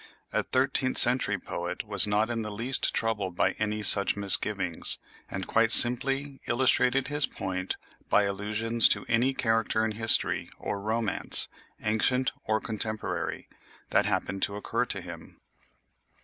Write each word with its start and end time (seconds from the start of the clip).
A 0.33 0.41
thirteenth 0.41 0.97
century 0.97 1.37
poet 1.37 1.87
was 1.87 2.07
not 2.07 2.31
in 2.31 2.41
the 2.41 2.49
least 2.51 2.91
troubled 2.91 3.35
by 3.35 3.51
any 3.59 3.83
such 3.83 4.15
misgivings, 4.17 4.97
and 5.29 5.45
quite 5.45 5.71
simply 5.71 6.41
illustrated 6.47 7.05
his 7.09 7.27
point 7.27 7.77
by 8.09 8.23
allusions 8.23 8.87
to 8.87 9.05
any 9.07 9.35
character 9.35 9.85
in 9.85 9.91
history 9.91 10.49
or 10.57 10.81
romance, 10.81 11.49
ancient 11.83 12.31
or 12.45 12.59
contemporary, 12.59 13.47
that 13.91 14.07
happened 14.07 14.41
to 14.41 14.55
occur 14.55 14.85
to 14.85 15.01
him. 15.01 15.39